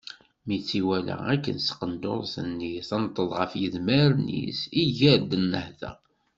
Mi 0.47 0.57
tt-iwala 0.59 1.15
akken 1.33 1.57
s 1.59 1.65
taqendurt-nni 1.67 2.73
tenṭeḍ 2.89 3.29
ɣef 3.39 3.51
yedmaren-is, 3.61 4.59
iger-d 4.83 5.31
nnehta. 5.43 5.91